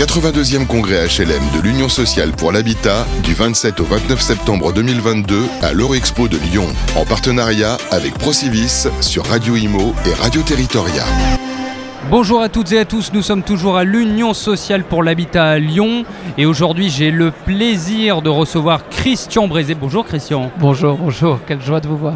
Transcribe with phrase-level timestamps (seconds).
[0.00, 5.74] 82e congrès HLM de l'Union sociale pour l'habitat du 27 au 29 septembre 2022 à
[5.74, 6.64] l'Eurexpo de Lyon,
[6.96, 11.04] en partenariat avec Procivis sur Radio Imo et Radio Territoria.
[12.08, 15.58] Bonjour à toutes et à tous, nous sommes toujours à l'Union sociale pour l'habitat à
[15.58, 16.06] Lyon
[16.38, 19.74] et aujourd'hui j'ai le plaisir de recevoir Christian Brézé.
[19.74, 20.50] Bonjour Christian.
[20.58, 22.14] Bonjour, bonjour, quelle joie de vous voir.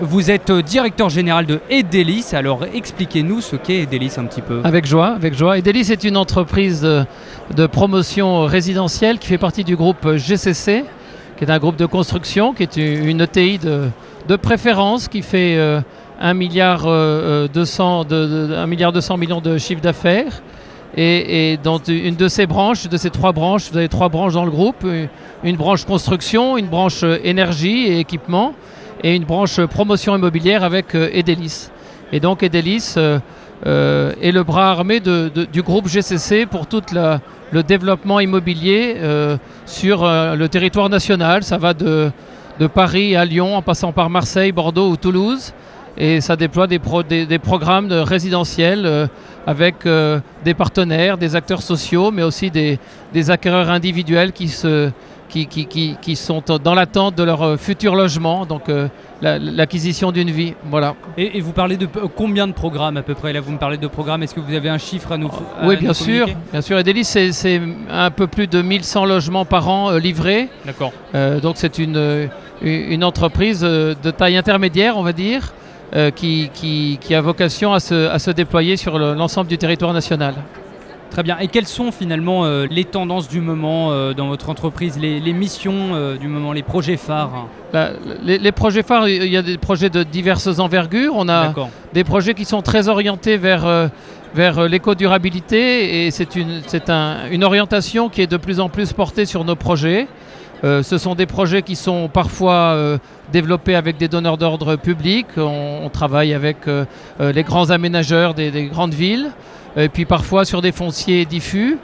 [0.00, 4.60] Vous êtes euh, directeur général de Edelis, alors expliquez-nous ce qu'est Edelis un petit peu.
[4.64, 5.56] Avec joie, avec joie.
[5.58, 10.84] Edelis est une entreprise de, promotion résidentielle qui fait partie du groupe GCC,
[11.36, 13.88] qui est un groupe de construction, qui est une ETI de,
[14.28, 15.80] de préférence, qui fait euh,
[16.20, 20.42] 1 milliard, euh, 200 de, de- 1 milliard 200 millions de chiffre d'affaires.
[20.96, 24.44] Et, dans une de ces branches, de ces trois branches, vous avez trois branches dans
[24.44, 24.86] le groupe,
[25.44, 28.54] une- branche construction, une branche euh, énergie et équipement,
[29.04, 31.68] et une branche promotion immobilière avec euh, Edelis.
[32.10, 33.18] Et donc Edelis euh,
[33.66, 36.82] euh, est le bras armé du groupe GCC pour tout
[37.52, 38.96] le développement immobilier
[39.66, 41.44] sur le territoire national.
[41.44, 42.10] Ça va de,
[42.74, 45.52] Paris à Lyon en passant par Marseille, Bordeaux ou Toulouse.
[45.96, 49.08] Et ça déploie des, pro- des- des programmes de résidentiels
[49.46, 49.76] avec
[50.44, 54.90] des partenaires, des acteurs sociaux, mais aussi des acquéreurs individuels qui, se,
[55.34, 58.86] qui, qui- qui- qui sont dans l'attente de leur euh, futur logement, donc euh,
[59.20, 60.54] la- l'acquisition d'une vie.
[60.70, 60.94] Voilà.
[61.18, 63.76] Et, et vous parlez de combien de programmes à peu près Là vous me parlez
[63.76, 65.26] de programmes, est-ce que vous avez un chiffre à nous
[65.60, 66.28] à oui, nous bien sûr.
[66.52, 66.78] Bien sûr.
[66.78, 67.60] Edelis, c'est
[67.90, 70.48] un peu plus de 1100 logements par an euh, livrés.
[70.64, 70.92] D'accord.
[71.16, 72.28] Euh, donc c'est une,
[72.62, 75.52] une entreprise de taille intermédiaire, on va dire,
[76.14, 79.92] qui, qui- qui a vocation à se, à se déployer sur le- l'ensemble du territoire
[79.92, 80.34] national.
[81.14, 81.38] Très bien.
[81.38, 85.32] Et quelles sont finalement euh, les tendances du moment euh, dans votre entreprise, les, les
[85.32, 87.46] missions euh, du moment, les projets phares?
[87.72, 87.92] La-
[88.24, 91.12] les, les projets phares, il y a des projets de diverses envergures.
[91.14, 91.44] On a
[91.92, 93.64] des projets qui sont très orientés vers,
[94.34, 98.92] vers l'éco-durabilité et c'est une, c'est un- une orientation qui est de plus en plus
[98.92, 100.08] portée sur nos projets.
[100.64, 102.98] Euh, ce sont des projets qui sont parfois euh,
[103.32, 105.26] développés avec des donneurs d'ordre publics.
[105.36, 106.86] On, travaille avec euh,
[107.20, 109.30] les grands aménageurs des, des grandes villes
[109.76, 111.78] et puis parfois sur des fonciers diffus.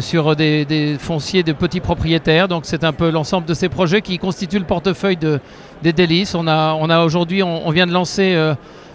[0.00, 2.48] sur des, fonciers de petits propriétaires.
[2.48, 5.40] Donc c'est un peu l'ensemble de ces projets qui constituent le portefeuille de,
[5.82, 6.34] des délices.
[6.34, 8.34] On a, aujourd'hui, on, vient de lancer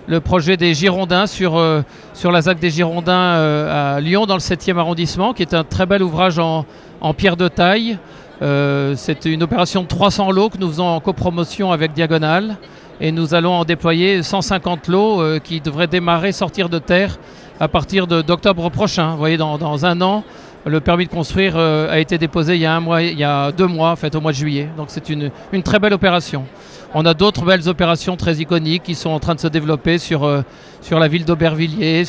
[0.07, 3.33] le projet des Girondins sur, la ZAC des Girondins
[3.69, 7.49] à Lyon, dans le 7e arrondissement, qui est un très bel ouvrage en pierre de
[7.49, 7.99] taille.
[8.41, 12.57] Euh, c'est une opération de 300 lots que nous faisons en copromotion avec Diagonal.
[12.99, 17.17] Et nous allons en déployer 150 lots euh, qui devraient démarrer, sortir de terre
[17.59, 19.11] à partir d'octobre prochain.
[19.11, 20.23] Vous voyez, dans, un an,
[20.65, 23.23] le permis de construire euh, a été déposé il y a, un mois, il y
[23.23, 24.69] a deux mois, en fait, au mois de juillet.
[24.77, 25.31] Donc c'est une,
[25.63, 26.45] très belle opération.
[26.93, 30.43] On a d'autres belles opérations très iconiques qui sont en train de se développer sur,
[30.81, 32.03] sur la ville d'Aubervilliers.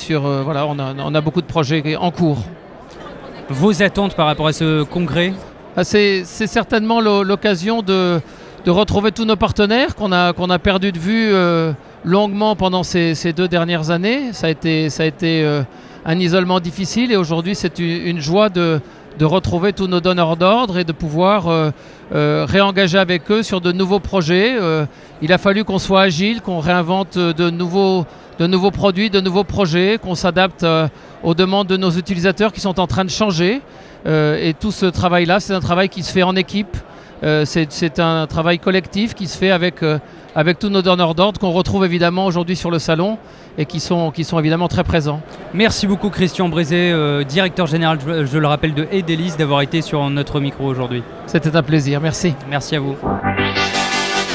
[0.45, 0.79] Voilà, on,
[1.15, 2.39] a, beaucoup de projets en cours.
[3.49, 5.35] Vos attentes par rapport à ce congrès?
[5.81, 8.21] C'est c'est certainement l'o- l'occasion de,
[8.67, 11.73] retrouver tous nos partenaires qu'on a, perdu de vue euh,
[12.05, 14.33] longuement pendant ces, deux dernières années.
[14.33, 14.89] Ça a été,
[15.25, 15.63] euh,
[16.05, 18.81] un isolement difficile et aujourd'hui c'est une, joie de,
[19.23, 21.71] retrouver tous nos donneurs d'ordre et de pouvoir euh,
[22.47, 24.57] réengager avec eux sur de nouveaux projets.
[25.23, 28.05] Il a fallu qu'on soit agile, qu'on réinvente de nouveaux,
[28.73, 30.67] produits, de nouveaux projets, qu'on s'adapte
[31.23, 33.63] aux demandes de nos utilisateurs qui sont en train de changer.
[34.07, 36.77] Euh, et tout ce travail-là, c'est un travail qui se fait en équipe.
[37.23, 39.99] Euh, c'est un travail collectif qui se fait avec, euh,
[40.35, 43.17] avec tous nos donneurs d'ordre qu'on retrouve évidemment aujourd'hui sur le salon
[43.59, 45.21] et qui sont, qui sont évidemment très présents.
[45.55, 49.83] Merci beaucoup Christian Brézé, euh, directeur général, je, je le rappelle, de Edelis, d'avoir été
[49.83, 51.05] sur notre micro aujourd'hui.
[51.27, 52.01] C'était un plaisir.
[52.01, 52.35] Merci.
[52.51, 52.97] Merci à vous.